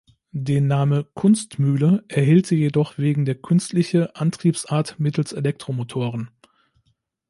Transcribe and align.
Den 0.31 0.65
Name 0.65 1.03
"Kunstmühle" 1.13 2.03
erhielt 2.07 2.47
sie 2.47 2.55
jedoch 2.55 2.97
wegen 2.97 3.23
der 3.25 3.35
künstliche 3.35 4.15
Antriebsart 4.15 4.99
mittels 4.99 5.31
Elektromotoren. 5.31 6.31